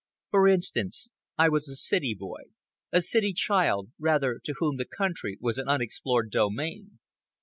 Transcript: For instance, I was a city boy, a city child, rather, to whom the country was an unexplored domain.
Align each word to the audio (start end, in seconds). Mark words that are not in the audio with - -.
For 0.31 0.47
instance, 0.47 1.11
I 1.37 1.49
was 1.49 1.69
a 1.69 1.75
city 1.75 2.15
boy, 2.17 2.45
a 2.91 3.03
city 3.03 3.33
child, 3.33 3.91
rather, 3.99 4.39
to 4.45 4.55
whom 4.57 4.77
the 4.77 4.85
country 4.85 5.37
was 5.39 5.59
an 5.59 5.67
unexplored 5.69 6.31
domain. 6.31 6.97